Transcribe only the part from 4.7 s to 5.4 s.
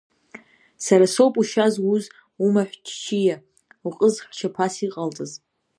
иҟалҵаз.